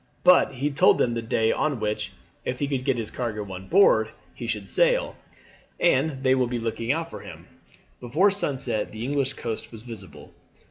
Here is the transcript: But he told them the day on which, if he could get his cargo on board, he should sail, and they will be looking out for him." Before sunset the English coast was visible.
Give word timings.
But 0.23 0.53
he 0.55 0.71
told 0.71 0.97
them 0.97 1.13
the 1.13 1.21
day 1.21 1.51
on 1.51 1.79
which, 1.79 2.11
if 2.43 2.57
he 2.57 2.67
could 2.67 2.83
get 2.85 2.97
his 2.97 3.11
cargo 3.11 3.53
on 3.53 3.67
board, 3.67 4.09
he 4.33 4.47
should 4.47 4.67
sail, 4.67 5.15
and 5.79 6.23
they 6.23 6.33
will 6.33 6.47
be 6.47 6.57
looking 6.57 6.91
out 6.91 7.11
for 7.11 7.19
him." 7.19 7.45
Before 7.99 8.31
sunset 8.31 8.91
the 8.91 9.03
English 9.05 9.33
coast 9.33 9.71
was 9.71 9.83
visible. 9.83 10.33